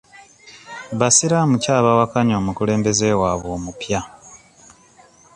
Basiraamu 0.99 1.55
ki 1.63 1.69
abawakanya 1.79 2.33
omukulembeze 2.41 3.07
waabwe 3.19 3.49
omupya? 3.57 4.01